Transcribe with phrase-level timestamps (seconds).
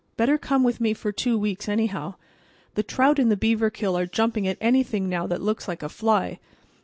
[0.17, 2.15] Better come with me for two weeks, anyhow.
[2.73, 6.39] The trout in the Beaverkill are jumping at anything now that looks like a fly.